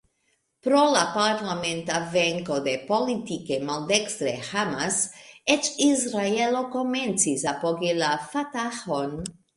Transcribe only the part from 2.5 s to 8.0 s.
de politike maldekstre Hamas, eĉ Israelo komencis apogi